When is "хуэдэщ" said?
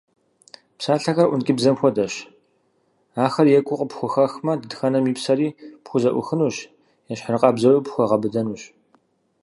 1.79-2.13